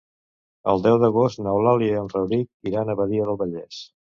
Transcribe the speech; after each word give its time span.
El 0.73 0.81
deu 0.85 0.97
d'agost 1.03 1.43
n'Eulàlia 1.47 1.91
i 1.93 1.99
en 1.99 2.09
Rauric 2.17 2.69
iran 2.73 2.91
a 2.95 2.99
Badia 3.03 3.29
del 3.29 3.39
Vallès. 3.45 3.87